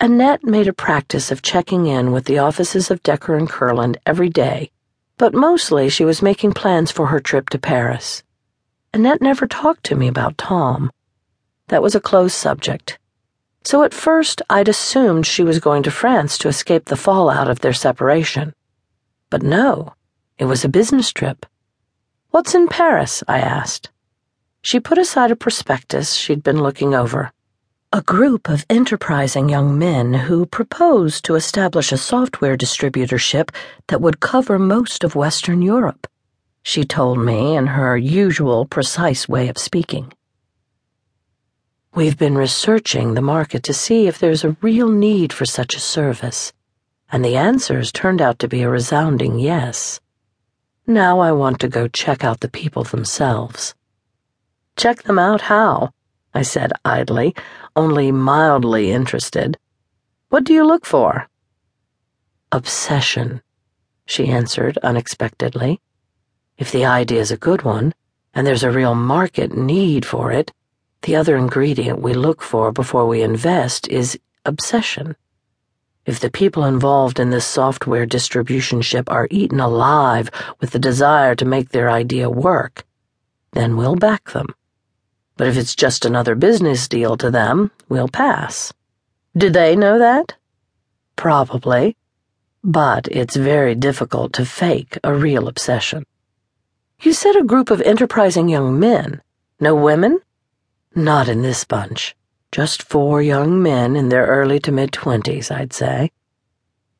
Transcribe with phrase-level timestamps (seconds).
[0.00, 4.28] Annette made a practice of checking in with the offices of Decker and Kurland every
[4.28, 4.70] day,
[5.16, 8.22] but mostly she was making plans for her trip to Paris.
[8.94, 10.92] Annette never talked to me about Tom.
[11.66, 13.00] That was a closed subject.
[13.64, 17.58] So at first I'd assumed she was going to France to escape the fallout of
[17.58, 18.54] their separation.
[19.30, 19.94] But no,
[20.38, 21.44] it was a business trip.
[22.30, 23.24] What's in Paris?
[23.26, 23.90] I asked.
[24.62, 27.32] She put aside a prospectus she'd been looking over.
[27.90, 33.48] A group of enterprising young men who proposed to establish a software distributorship
[33.86, 36.06] that would cover most of Western Europe,
[36.62, 40.12] she told me in her usual precise way of speaking.
[41.94, 45.80] We've been researching the market to see if there's a real need for such a
[45.80, 46.52] service,
[47.10, 49.98] and the answers turned out to be a resounding yes.
[50.86, 53.74] Now I want to go check out the people themselves.
[54.76, 55.94] Check them out how?
[56.38, 57.34] I said idly,
[57.74, 59.58] only mildly interested.
[60.28, 61.26] What do you look for?
[62.52, 63.42] Obsession,
[64.06, 65.80] she answered unexpectedly.
[66.56, 67.92] If the idea is a good one,
[68.32, 70.52] and there's a real market need for it,
[71.02, 75.16] the other ingredient we look for before we invest is obsession.
[76.06, 80.30] If the people involved in this software distributorship are eaten alive
[80.60, 82.86] with the desire to make their idea work,
[83.54, 84.54] then we'll back them.
[85.38, 88.72] But if it's just another business deal to them, we'll pass.
[89.36, 90.34] Do they know that?
[91.14, 91.96] Probably.
[92.64, 96.04] But it's very difficult to fake a real obsession.
[97.00, 99.22] You said a group of enterprising young men.
[99.60, 100.18] No women?
[100.96, 102.16] Not in this bunch.
[102.50, 106.10] Just four young men in their early to mid twenties, I'd say.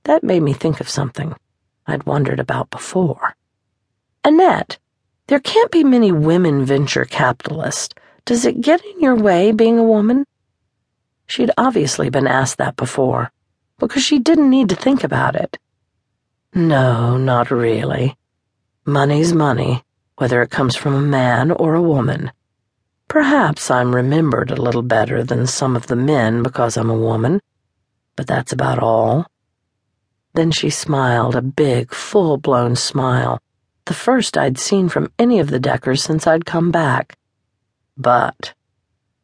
[0.05, 1.35] That made me think of something
[1.89, 3.35] I'd wondered about before.
[4.25, 4.79] Annette,
[5.27, 7.97] there can't be many women venture capitalists
[8.29, 10.27] does it get in your way being a woman?
[11.25, 13.33] She'd obviously been asked that before,
[13.79, 15.57] because she didn't need to think about it.
[16.53, 18.19] No, not really.
[18.85, 19.83] Money's money,
[20.17, 22.31] whether it comes from a man or a woman.
[23.09, 27.41] Perhaps I'm remembered a little better than some of the men because I'm a woman,
[28.15, 29.25] but that's about all.
[30.35, 33.41] Then she smiled, a big, full blown smile,
[33.87, 37.17] the first I'd seen from any of the Deckers since I'd come back.
[37.99, 38.55] But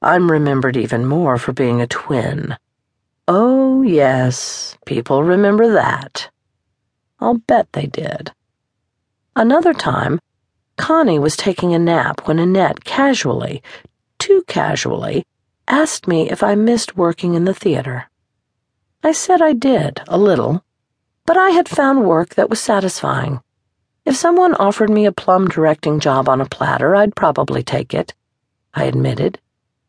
[0.02, 2.56] I'm remembered even more for being a twin.
[3.28, 6.28] Oh, yes, people remember that.
[7.20, 8.32] I'll bet they did.
[9.36, 10.18] Another time,
[10.76, 13.62] Connie was taking a nap when Annette casually,
[14.18, 15.24] too casually,
[15.68, 18.10] asked me if I missed working in the theater.
[19.04, 20.64] I said I did, a little,
[21.26, 23.40] but I had found work that was satisfying.
[24.04, 28.12] If someone offered me a plum directing job on a platter, I'd probably take it.
[28.74, 29.38] I admitted,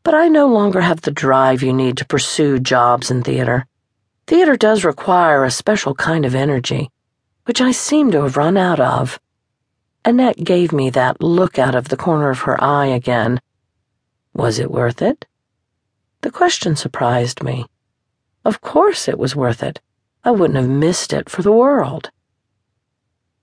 [0.04, 3.66] but I no longer have the drive you need to pursue jobs in theater.
[4.28, 6.92] Theater does require a special kind of energy,
[7.46, 9.20] which I seem to have run out of.
[10.04, 13.42] Annette gave me that look out of the corner of her eye again.
[14.34, 15.26] Was it worth it?
[16.22, 17.66] The question surprised me.
[18.44, 19.82] Of course it was worth it.
[20.24, 22.12] I wouldn't have missed it for the world.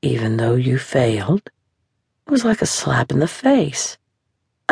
[0.03, 1.43] Even though you failed,
[2.27, 3.99] it was like a slap in the face.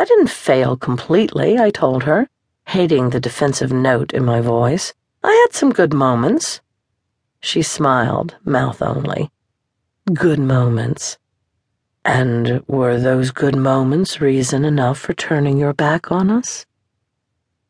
[0.01, 2.27] I didn't fail completely, I told her,
[2.65, 4.95] hating the defensive note in my voice.
[5.23, 6.59] I had some good moments.
[7.39, 9.29] She smiled, mouth only.
[10.11, 11.19] Good moments.
[12.03, 16.65] And were those good moments reason enough for turning your back on us?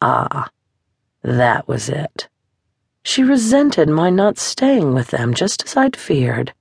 [0.01, 0.49] Ah,
[1.23, 2.29] that was it.
[3.03, 6.53] She resented my not staying with them just as I'd feared.